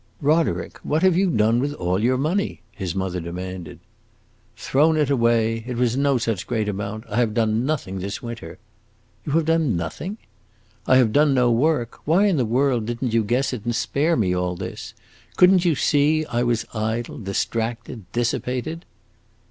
[0.19, 3.77] "Roderick, what have you done with all your money?" his mother demanded.
[4.57, 5.63] "Thrown it away!
[5.67, 7.03] It was no such great amount.
[7.07, 8.57] I have done nothing this winter."
[9.27, 10.17] "You have done nothing?"
[10.87, 11.99] "I have done no work!
[12.05, 14.95] Why in the world did n't you guess it and spare me all this?
[15.37, 18.85] Could n't you see I was idle, distracted, dissipated?"